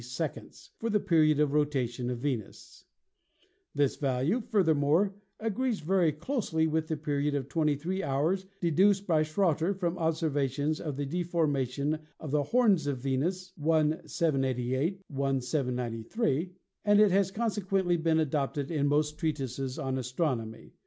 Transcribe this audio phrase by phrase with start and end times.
[0.03, 2.85] 93 seconds for the period of rotation of Venus.
[3.75, 8.59] This value, furthermore, agrees very closely with the period of 23 hours and 21 minutes
[8.61, 15.03] deduced by Schroter from observations of the deformation of the horns of Venus (1 788
[15.07, 16.51] 1 793),
[16.83, 20.71] and it has consequently been adopted in most treatises on astron omy.